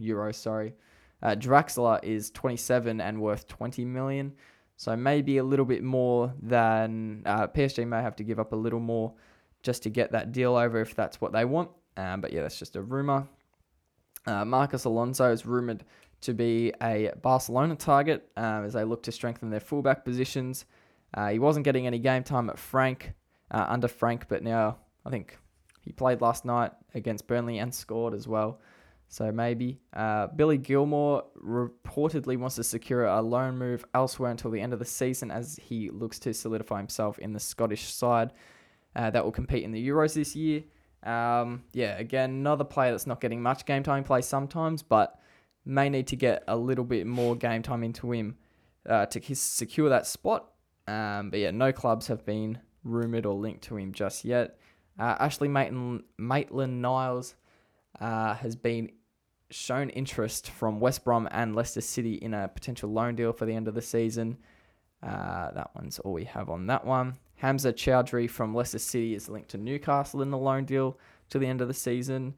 [0.00, 0.36] euros.
[0.36, 0.74] Sorry.
[1.22, 4.32] Uh, Draxler is 27 and worth 20 million.
[4.76, 8.56] So maybe a little bit more than uh, PSG may have to give up a
[8.56, 9.12] little more
[9.62, 11.68] just to get that deal over if that's what they want.
[11.98, 13.28] Um, but yeah, that's just a rumor.
[14.30, 15.84] Uh, Marcos Alonso is rumored
[16.20, 20.66] to be a Barcelona target um, as they look to strengthen their fullback positions.
[21.14, 23.12] Uh, he wasn't getting any game time at Frank
[23.50, 25.36] uh, under Frank, but now I think
[25.80, 28.60] he played last night against Burnley and scored as well.
[29.08, 29.80] So maybe.
[29.92, 34.78] Uh, Billy Gilmour reportedly wants to secure a loan move elsewhere until the end of
[34.78, 38.32] the season as he looks to solidify himself in the Scottish side
[38.94, 40.62] uh, that will compete in the Euros this year.
[41.02, 45.18] Um, yeah, again, another player that's not getting much game time play sometimes, but
[45.64, 48.36] may need to get a little bit more game time into him
[48.88, 50.52] uh, to secure that spot.
[50.86, 54.58] Um, but yeah, no clubs have been rumoured or linked to him just yet.
[54.98, 57.34] Uh, Ashley Maitland Niles
[58.00, 58.90] uh, has been
[59.50, 63.54] shown interest from West Brom and Leicester City in a potential loan deal for the
[63.54, 64.38] end of the season.
[65.02, 67.16] Uh, that one's all we have on that one.
[67.40, 70.98] Hamza Choudhury from Leicester City is linked to Newcastle in the loan deal
[71.30, 72.34] to the end of the season.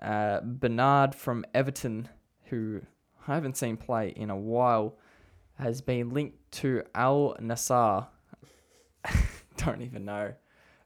[0.00, 2.10] Uh, Bernard from Everton,
[2.44, 2.82] who
[3.26, 4.98] I haven't seen play in a while,
[5.58, 8.08] has been linked to Al Nassr.
[9.56, 10.34] Don't even know.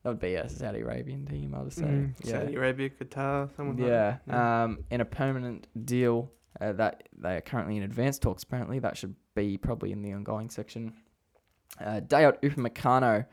[0.04, 1.82] That would be a Saudi Arabian team, I would say.
[1.82, 2.38] Mm, yeah.
[2.38, 4.62] Saudi Arabia, Qatar, someone yeah, like yeah.
[4.62, 8.44] Um, in a permanent deal uh, that they are currently in advanced talks.
[8.44, 10.94] Apparently, that should be probably in the ongoing section.
[11.80, 13.26] Uh, Dayot Upamecano,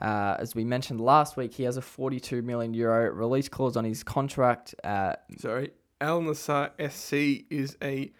[0.00, 3.84] uh, as we mentioned last week, he has a 42 million euro release clause on
[3.84, 4.74] his contract.
[4.84, 8.12] Uh, Sorry, Al Nassr SC is a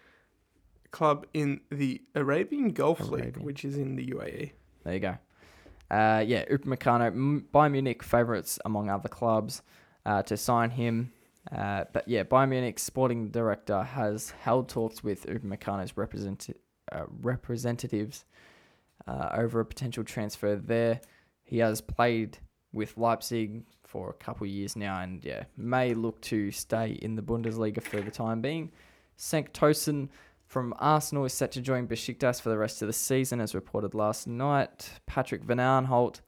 [0.91, 3.25] club in the Arabian Gulf Arabian.
[3.25, 4.51] League, which is in the UAE.
[4.83, 5.17] There you go.
[5.91, 9.61] Uh, yeah, Upamecano, Bayern Munich favourites among other clubs
[10.05, 11.11] uh, to sign him.
[11.55, 16.55] Uh, but yeah, Bayern Munich sporting director has held talks with Upamecano's represent-
[16.91, 18.25] uh, representatives
[19.07, 21.01] uh, over a potential transfer there.
[21.43, 22.37] He has played
[22.73, 27.21] with Leipzig for a couple years now and yeah, may look to stay in the
[27.21, 28.71] Bundesliga for the time being.
[29.17, 30.09] Cenk Tosun
[30.47, 33.93] from Arsenal is set to join Besiktas for the rest of the season, as reported
[33.93, 34.99] last night.
[35.05, 36.21] Patrick Van Aanholt,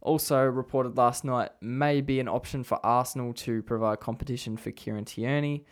[0.00, 5.04] also reported last night, may be an option for Arsenal to provide competition for Kieran
[5.04, 5.64] Tierney.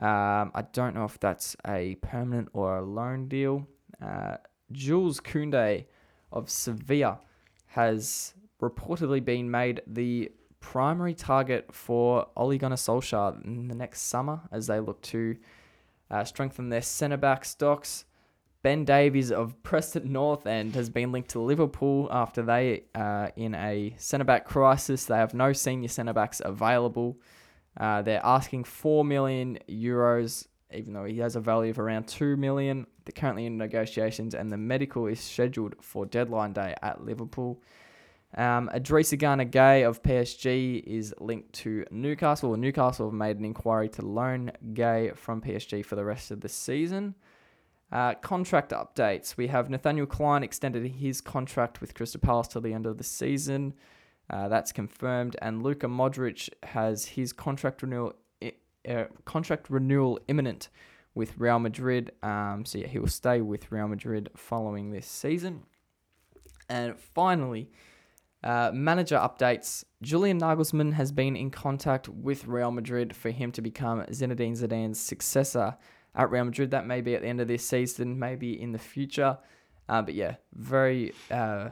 [0.00, 3.66] Um, I don't know if that's a permanent or a loan deal.
[4.00, 4.36] Uh,
[4.72, 5.86] Jules Koundé
[6.32, 7.20] of Sevilla
[7.68, 14.40] has reportedly been made the primary target for Ole Gunnar Solskjaer in the next summer
[14.50, 15.36] as they look to
[16.10, 18.04] uh, strengthen their centre back stocks.
[18.62, 23.54] Ben Davies of Preston North End has been linked to Liverpool after they are in
[23.54, 25.04] a centre back crisis.
[25.04, 27.18] They have no senior centre backs available.
[27.78, 32.36] Uh, they're asking 4 million euros, even though he has a value of around 2
[32.36, 32.86] million.
[33.14, 37.62] Currently in negotiations, and the medical is scheduled for deadline day at Liverpool.
[38.36, 42.54] Um, Idrissa Gana Gueye of PSG is linked to Newcastle.
[42.56, 46.48] Newcastle have made an inquiry to loan Gueye from PSG for the rest of the
[46.48, 47.14] season.
[47.90, 49.38] Uh, contract updates.
[49.38, 53.04] We have Nathaniel Clyne extended his contract with Crystal Palace till the end of the
[53.04, 53.72] season.
[54.28, 55.36] Uh, that's confirmed.
[55.40, 58.14] And Luka Modric has his contract renewal
[58.88, 60.68] uh, contract renewal imminent
[61.14, 62.12] with Real Madrid.
[62.22, 65.64] Um, so yeah, he will stay with Real Madrid following this season.
[66.68, 67.70] And finally,
[68.44, 69.84] uh, manager updates.
[70.02, 75.00] Julian Nagelsmann has been in contact with Real Madrid for him to become Zinedine Zidane's
[75.00, 75.76] successor
[76.14, 76.70] at Real Madrid.
[76.70, 79.38] That may be at the end of this season, maybe in the future.
[79.88, 81.70] Uh, but yeah, very, uh,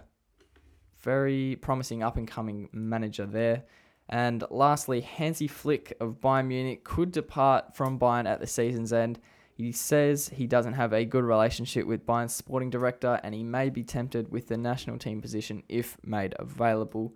[1.03, 3.65] very promising up and coming manager there.
[4.09, 9.19] And lastly, Hansi Flick of Bayern Munich could depart from Bayern at the season's end.
[9.55, 13.71] He says he doesn't have a good relationship with Bayern's sporting director and he may
[13.71, 17.15] be tempted with the national team position if made available.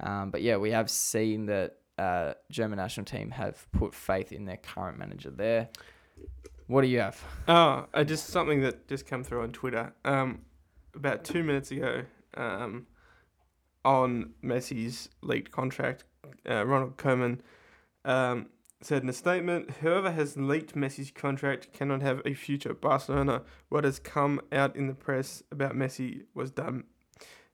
[0.00, 4.46] Um, but yeah, we have seen that uh, German national team have put faith in
[4.46, 5.68] their current manager there.
[6.66, 7.22] What do you have?
[7.46, 9.92] Oh, uh, just something that just came through on Twitter.
[10.04, 10.40] Um,
[10.94, 12.86] about two minutes ago, um,
[13.84, 16.04] on Messi's leaked contract,
[16.48, 17.40] uh, Ronald Koeman
[18.04, 18.46] um,
[18.80, 23.42] said in a statement, "Whoever has leaked Messi's contract cannot have a future at Barcelona.
[23.68, 26.84] What has come out in the press about Messi was done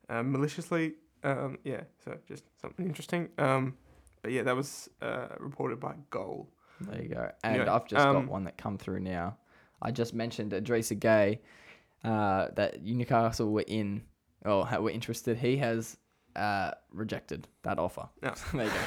[0.08, 0.94] uh, maliciously.
[1.22, 3.28] Um, yeah, so just something interesting.
[3.38, 3.76] Um,
[4.22, 6.48] but yeah, that was uh, reported by Goal.
[6.80, 7.30] There you go.
[7.44, 9.36] And Yeah, I've just got um, one that come through now.
[9.82, 11.38] I just mentioned Idrissa Gueye
[12.04, 14.02] uh, that Newcastle were in
[14.44, 15.38] or were interested.
[15.38, 15.96] He has
[16.40, 18.08] uh, rejected that offer.
[18.22, 18.34] Yeah.
[18.54, 18.76] there you go.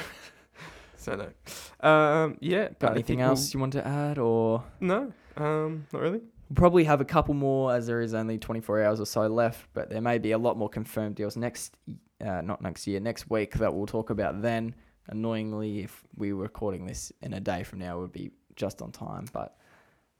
[0.96, 1.86] So no.
[1.86, 2.68] Um, yeah.
[2.78, 4.64] Got anything else you want to add or?
[4.80, 5.12] No.
[5.36, 6.20] Um, not really.
[6.48, 9.68] We'll probably have a couple more as there is only 24 hours or so left,
[9.74, 11.76] but there may be a lot more confirmed deals next,
[12.24, 14.74] uh, not next year, next week that we'll talk about then.
[15.08, 18.80] Annoyingly, if we were recording this in a day from now, it would be just
[18.80, 19.58] on time, but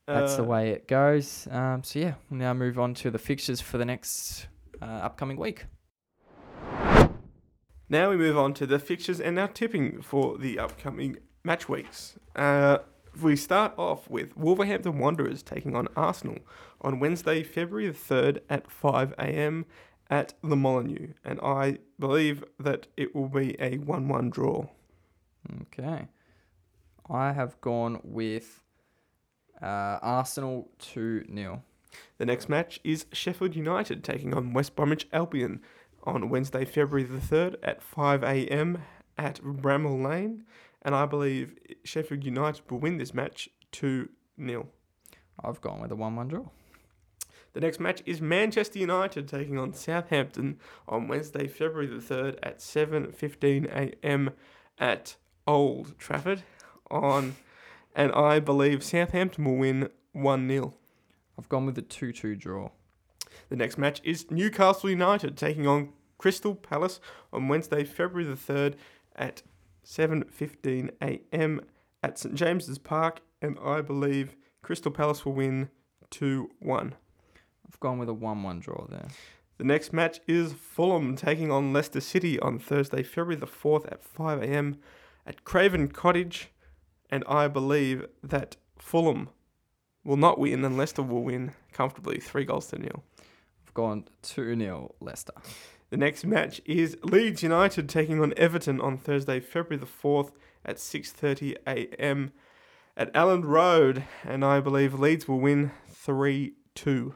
[0.06, 1.48] that's the Uh, way it goes.
[1.50, 4.48] Um, so yeah, we'll now move on to the fixtures for the next
[4.82, 5.64] uh, upcoming week.
[7.88, 12.18] Now we move on to the fixtures and our tipping for the upcoming match weeks.
[12.34, 12.78] Uh,
[13.20, 16.38] we start off with Wolverhampton Wanderers taking on Arsenal
[16.80, 19.66] on Wednesday, February the 3rd at 5 a.m.
[20.08, 21.08] at the Molineux.
[21.24, 24.66] And I believe that it will be a 1 1 draw.
[25.62, 26.08] Okay,
[27.10, 28.62] I have gone with
[29.60, 31.62] uh, Arsenal two 0
[32.16, 35.60] The next match is Sheffield United taking on West Bromwich Albion
[36.04, 38.82] on Wednesday, February the 3rd at 5 a.m.
[39.18, 40.44] at Bramall Lane.
[40.82, 44.08] And I believe Sheffield United will win this match 2
[44.44, 44.68] 0.
[45.42, 46.44] I've gone with a one-one draw.
[47.54, 52.58] The next match is Manchester United taking on Southampton on Wednesday, February the 3rd at
[52.58, 54.30] 7:15 a.m.
[54.78, 56.42] at Old Trafford
[56.90, 57.36] on
[57.94, 60.72] and I believe Southampton will win 1-0.
[61.38, 62.70] I've gone with a two-two draw.
[63.48, 67.00] The next match is Newcastle United taking on Crystal Palace
[67.32, 68.74] on Wednesday, February the 3rd
[69.16, 69.42] at
[69.84, 71.60] 7:15 a.m.
[72.02, 75.68] at St James's Park and I believe Crystal Palace will win
[76.10, 76.48] 2-1.
[77.66, 79.08] I've gone with a one-one draw there.
[79.58, 84.02] The next match is Fulham taking on Leicester City on Thursday, February the 4th at
[84.02, 84.78] 5 a.m.
[85.26, 86.50] at Craven Cottage.
[87.10, 89.28] And I believe that Fulham
[90.04, 93.04] will not win and Leicester will win comfortably, three goals to nil.
[93.74, 95.32] Gone two 0 Leicester.
[95.90, 100.30] The next match is Leeds United taking on Everton on Thursday, February the 4th
[100.64, 102.32] at 6:30 a.m.
[102.96, 107.14] at Elland Road, and I believe Leeds will win 3-2.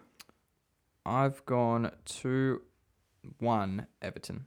[1.06, 2.62] I've gone two
[3.38, 4.46] one Everton.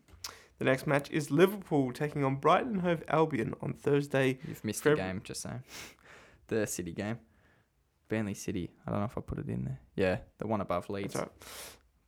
[0.60, 4.92] The next match is Liverpool taking on Brighton Hove Albion on Thursday, You've missed Feb-
[4.92, 5.64] the game, just saying.
[6.48, 7.18] the City game.
[8.10, 8.70] Burnley City.
[8.86, 9.80] I don't know if I put it in there.
[9.96, 11.16] Yeah, the one above Leeds.
[11.16, 11.30] Right.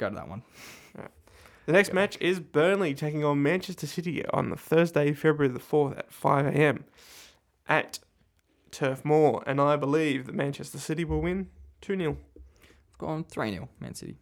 [0.03, 0.43] Go to that one.
[1.65, 5.97] The next match is Burnley taking on Manchester City on the Thursday, February the 4th
[5.97, 6.83] at 5 a.m.
[7.69, 7.99] at
[8.69, 9.41] Turf Moor.
[9.47, 11.47] And I believe that Manchester City will win
[11.79, 12.17] 2 0.
[12.91, 14.17] I've gone 3 0 Man City.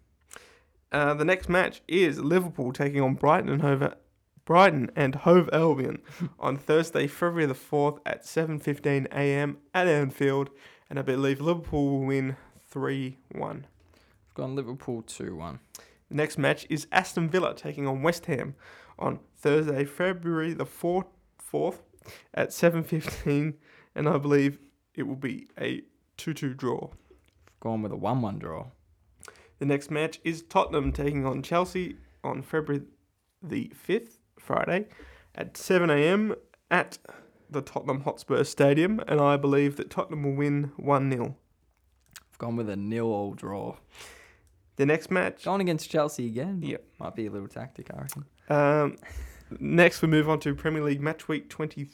[0.91, 3.95] Uh, the next match is Liverpool taking on Brighton and Hove,
[4.45, 6.03] Brighton and Hove Albion
[6.39, 9.57] on Thursday, February the 4th at 7.15 a.m.
[9.73, 10.51] at Anfield.
[10.91, 12.35] And I believe Liverpool will win
[12.69, 13.65] 3 1.
[14.33, 15.59] Gone Liverpool 2 1.
[16.09, 18.55] The next match is Aston Villa taking on West Ham
[18.97, 21.07] on Thursday, February the 4th,
[21.51, 21.79] 4th
[22.33, 23.55] at 7.15
[23.95, 24.57] and I believe
[24.95, 25.83] it will be a
[26.17, 26.89] 2-2 draw.
[27.47, 28.67] I've gone with a 1 1 draw.
[29.59, 32.85] The next match is Tottenham taking on Chelsea on February
[33.43, 34.87] the 5th, Friday,
[35.35, 36.35] at 7am
[36.69, 36.99] at
[37.49, 41.35] the Tottenham Hotspur Stadium and I believe that Tottenham will win 1-0.
[42.31, 43.75] I've gone with a nil all draw.
[44.81, 46.59] The next match Going against Chelsea again.
[46.63, 46.83] Yep.
[46.97, 48.25] Might be a little tactic, I reckon.
[48.49, 48.97] Um,
[49.59, 51.87] next, we move on to Premier League match week 23,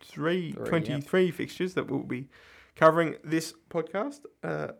[0.00, 2.28] Three, 23 fixtures that we'll be
[2.74, 4.22] covering this podcast.
[4.42, 4.72] Uh,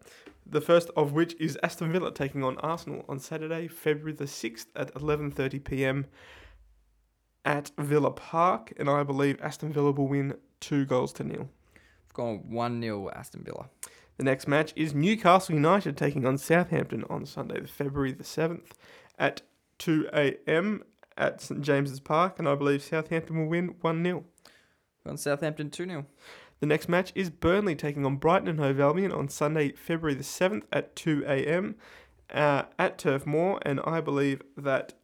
[0.45, 4.67] the first of which is Aston Villa taking on Arsenal on Saturday, February the 6th
[4.75, 6.07] at 11:30 p.m.
[7.45, 11.49] at Villa Park, and I believe Aston Villa will win two goals to nil.
[11.77, 13.69] I've gone 1 0 Aston Villa.
[14.17, 18.71] The next match is Newcastle United taking on Southampton on Sunday, February the 7th
[19.19, 19.43] at
[19.79, 20.85] 2 a.m.
[21.17, 24.25] at St James's Park, and I believe Southampton will win 1 0.
[25.07, 26.07] On Southampton 2 0.
[26.61, 30.23] The next match is Burnley taking on Brighton and Hove Albion on Sunday, February the
[30.23, 31.75] 7th at 2 a.m.
[32.33, 34.95] Uh, at Turf Moor, and I believe that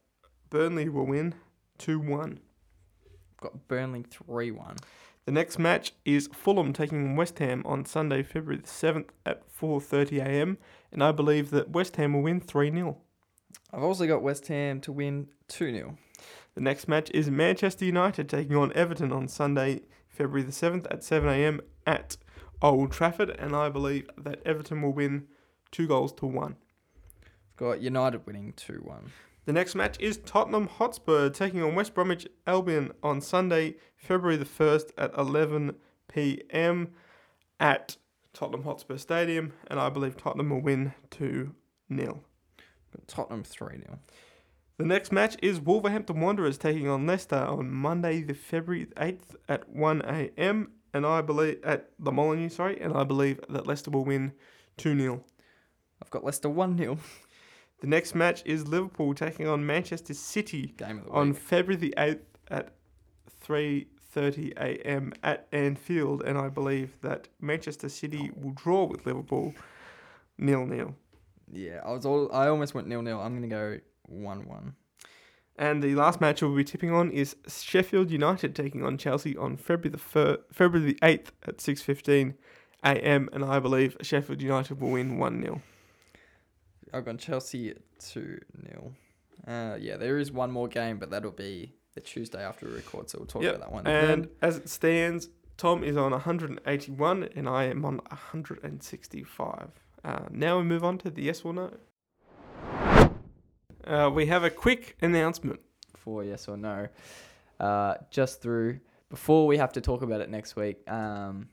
[0.51, 1.35] Burnley will win
[1.79, 2.39] 2 1.
[3.41, 4.77] Got Burnley 3 1.
[5.31, 10.19] The next match is Fulham taking West Ham on Sunday, February the 7th at 4:30
[10.19, 10.59] a.m.
[10.91, 12.97] and I believe that West Ham will win 3-0.
[13.73, 15.99] I've also got West Ham to win 2 0.
[16.57, 21.05] The next match is Manchester United taking on Everton on Sunday, February the 7th at
[21.05, 21.61] 7 a.m.
[21.87, 22.17] at
[22.61, 25.29] Old Trafford and I believe that Everton will win
[25.71, 26.57] 2 goals to 1.
[27.23, 29.13] I've got United winning 2 1.
[29.51, 34.45] The next match is Tottenham Hotspur taking on West Bromwich Albion on Sunday, February the
[34.45, 35.75] 1st at 11
[36.07, 36.91] p.m.
[37.59, 37.97] at
[38.33, 41.53] Tottenham Hotspur Stadium, and I believe Tottenham will win 2
[41.93, 42.21] 0.
[43.09, 43.99] Tottenham 3 0.
[44.77, 49.69] The next match is Wolverhampton Wanderers taking on Leicester on Monday, the February 8th at
[49.69, 50.71] 1 a.m.
[50.95, 54.31] and I believe at the Molineux, sorry, and I believe that Leicester will win
[54.77, 55.25] 2 0.
[56.01, 56.99] I've got Leicester 1 0.
[57.81, 61.33] The next match is Liverpool taking on Manchester City Game of the on.
[61.33, 62.75] February the 8th at
[63.47, 65.13] 3:30 a.m.
[65.23, 69.55] at Anfield and I believe that Manchester City will draw with Liverpool
[70.37, 70.95] nil nil.
[71.51, 73.19] Yeah, I was all I almost went nil nil.
[73.21, 74.75] I'm gonna go one one.
[75.57, 79.57] And the last match we'll be tipping on is Sheffield United taking on Chelsea on
[79.57, 82.35] February the fir- February the 8th at 6:15
[82.83, 83.29] a.m.
[83.33, 85.61] and I believe Sheffield United will win 1-0.
[86.93, 88.93] I've gone Chelsea two 0
[89.47, 93.11] Uh, yeah, there is one more game, but that'll be the Tuesday after we record,
[93.11, 93.87] so we'll talk Yep, about that one.
[93.87, 94.31] And then.
[94.43, 99.69] as it stands, Tom is on 181 and I am on 165.
[100.05, 101.71] Uh, now we move on to the yes or no.
[103.85, 105.61] Uh, we have a quick announcement.
[105.97, 106.89] for yes or no.
[107.59, 108.81] Uh, just through
[109.11, 110.79] before we have to talk about it next week.
[110.91, 111.49] Um,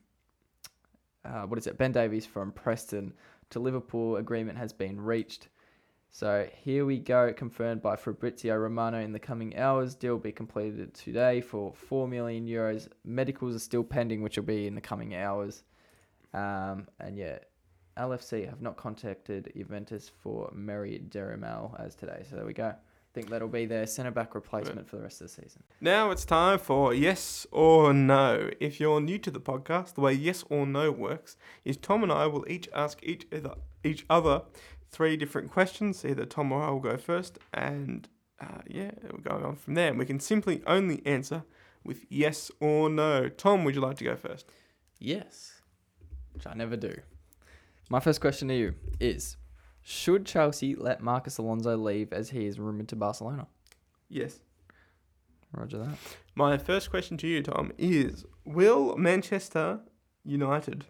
[1.26, 1.78] uh, what is it?
[1.78, 3.14] Ben Davies from Preston
[3.50, 5.50] to Liverpool agreement has been reached.
[6.10, 9.94] So here we go, confirmed by Fabrizio Romano in the coming hours.
[9.94, 12.88] Deal will be completed today for four million euros.
[13.04, 15.64] Medicals are still pending, which will be in the coming hours.
[16.34, 17.40] Um, and yeah,
[17.98, 22.26] LFC have not contacted Juventus for Merih Demiral as today.
[22.30, 22.74] So there we go.
[23.18, 25.64] Think that'll be their centre back replacement for the rest of the season.
[25.82, 28.52] Now it's time for yes or no.
[28.60, 32.12] If you're new to the podcast, the way yes or no works is Tom and
[32.12, 34.44] I will each ask each other, each other
[34.92, 36.06] three different questions.
[36.06, 38.08] Either Tom or I will go first, and
[38.40, 39.90] uh, yeah, we'll go on from there.
[39.90, 41.44] And we can simply only answer
[41.84, 43.30] with yes or no.
[43.30, 44.48] Tom, would you like to go first?
[45.00, 45.60] Yes,
[46.36, 46.94] which I never do.
[47.90, 49.38] My first question to you is
[49.90, 53.48] Should Chelsea let Marcos Alonso leave as he is rumoured to Barcelona?
[54.10, 54.42] Yes.
[55.54, 55.98] Roger that.
[56.36, 59.80] My first question to you, Tom, is Will Manchester
[60.26, 60.88] United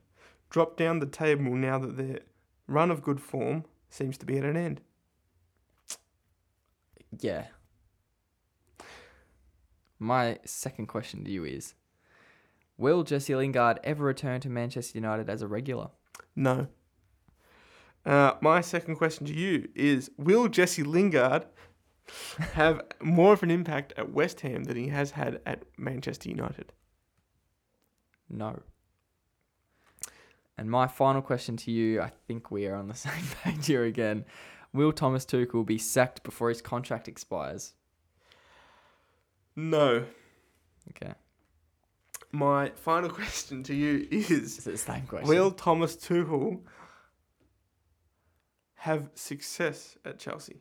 [0.50, 2.22] drop down the table now that their
[2.66, 4.82] run of good form seems to be at an end?
[7.20, 7.46] Yeah.
[10.00, 11.76] My second question to you is
[12.80, 15.90] Will Jesse Lingard ever return to Manchester United as a regular?
[16.36, 16.70] No.
[18.08, 21.46] Uh, my second question to you is Will Jesse Lingard
[22.54, 26.72] have more of an impact at West Ham than he has had at Manchester United?
[28.30, 28.62] No.
[30.58, 33.84] And my final question to you, I think we are on the same page here
[33.84, 34.24] again.
[34.72, 37.74] Will Thomas Tuchel be sacked before his contract expires?
[39.54, 40.06] No.
[40.92, 41.14] Okay.
[42.32, 45.28] My final question to you is Is it the same question?
[45.28, 46.62] Will Thomas Tuchel
[48.88, 50.58] have success at Chelsea?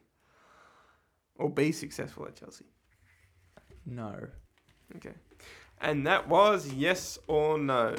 [1.36, 2.64] Or be successful at Chelsea?
[3.84, 4.14] No.
[4.96, 5.14] Okay.
[5.80, 7.94] And that was yes or no.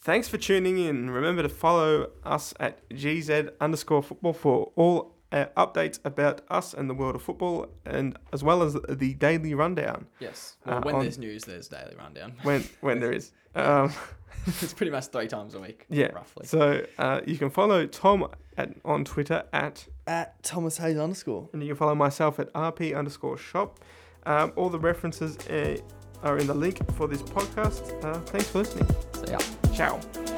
[0.00, 1.10] Thanks for tuning in.
[1.10, 6.90] Remember to follow us at GZ underscore football for all uh, updates about us and
[6.90, 10.56] the world of football, and as well as the daily rundown Yes.
[10.66, 12.34] Well, Well, when there's there's news, there's daily rundown.
[12.42, 13.32] when when there is.
[13.54, 13.92] Um,
[14.46, 15.86] it's pretty much three times a week.
[15.88, 16.06] Yeah.
[16.12, 16.46] Roughly.
[16.46, 18.26] so uh, you can follow Tom
[18.56, 21.48] at, on Twitter at, At Thomas Hayes underscore.
[21.52, 23.80] and you can follow myself at rp underscore shop.
[24.24, 25.76] Um, all the references uh,
[26.22, 28.04] are in the link for this podcast.
[28.04, 28.88] Uh, thanks for listening.
[29.24, 29.38] See ya.
[29.74, 30.31] Ciao.